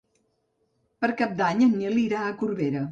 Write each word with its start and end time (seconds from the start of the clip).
Per 1.03 1.11
Cap 1.21 1.37
d'Any 1.43 1.63
en 1.69 1.77
Nil 1.85 2.03
irà 2.09 2.29
a 2.31 2.35
Corbera. 2.43 2.79